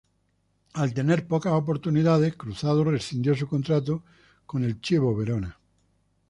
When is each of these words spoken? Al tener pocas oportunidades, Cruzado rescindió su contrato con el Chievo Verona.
Al 0.73 0.95
tener 0.95 1.27
pocas 1.27 1.53
oportunidades, 1.53 2.35
Cruzado 2.35 2.83
rescindió 2.83 3.35
su 3.35 3.47
contrato 3.47 4.01
con 4.47 4.63
el 4.63 4.81
Chievo 4.81 5.15
Verona. 5.15 5.59